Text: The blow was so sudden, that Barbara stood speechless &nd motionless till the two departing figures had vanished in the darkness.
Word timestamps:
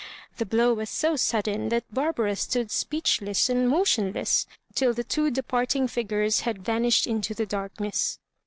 The 0.37 0.47
blow 0.47 0.73
was 0.73 0.89
so 0.89 1.15
sudden, 1.15 1.69
that 1.69 1.93
Barbara 1.93 2.35
stood 2.35 2.71
speechless 2.71 3.51
&nd 3.51 3.69
motionless 3.69 4.47
till 4.73 4.95
the 4.95 5.03
two 5.03 5.29
departing 5.29 5.87
figures 5.87 6.39
had 6.39 6.65
vanished 6.65 7.05
in 7.05 7.21
the 7.21 7.45
darkness. 7.45 8.17